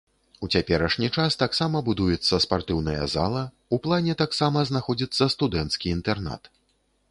У 0.45 0.47
цяперашні 0.55 1.09
час 1.17 1.37
таксама 1.41 1.81
будуецца 1.89 2.39
спартыўная 2.47 3.03
зала, 3.17 3.43
у 3.77 3.81
плане 3.85 4.17
таксама 4.25 4.67
знаходзіцца 4.73 5.31
студэнцкі 5.37 5.97
інтэрнат. 5.97 6.53